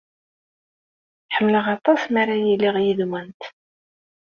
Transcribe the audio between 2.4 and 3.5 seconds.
iliɣ yid-went.